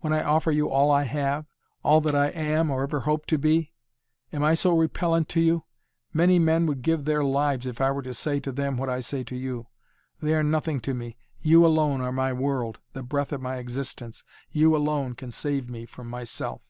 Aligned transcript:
When 0.00 0.10
I 0.14 0.22
offer 0.22 0.50
you 0.50 0.70
all 0.70 0.90
I 0.90 1.02
have? 1.02 1.44
All 1.82 2.00
that 2.00 2.14
I 2.14 2.28
am, 2.28 2.70
or 2.70 2.82
ever 2.82 3.00
hope 3.00 3.26
to 3.26 3.36
be? 3.36 3.74
Am 4.32 4.42
I 4.42 4.54
so 4.54 4.74
repellent 4.74 5.28
to 5.28 5.40
you? 5.42 5.64
Many 6.14 6.38
men 6.38 6.64
would 6.64 6.80
give 6.80 7.04
their 7.04 7.22
lives 7.22 7.66
if 7.66 7.78
I 7.78 7.90
were 7.90 8.00
to 8.00 8.14
say 8.14 8.40
to 8.40 8.52
them 8.52 8.78
what 8.78 8.88
I 8.88 9.00
say 9.00 9.22
to 9.24 9.36
you. 9.36 9.66
They 10.22 10.34
are 10.34 10.42
nothing 10.42 10.80
to 10.80 10.94
me 10.94 11.18
you 11.40 11.66
alone 11.66 12.00
are 12.00 12.10
my 12.10 12.32
world, 12.32 12.78
the 12.94 13.02
breath 13.02 13.32
of 13.34 13.42
my 13.42 13.56
existence. 13.56 14.24
You, 14.50 14.74
alone, 14.74 15.12
can 15.14 15.30
save 15.30 15.68
me 15.68 15.84
from 15.84 16.08
myself!" 16.08 16.62